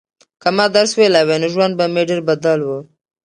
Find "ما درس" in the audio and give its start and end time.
0.55-0.91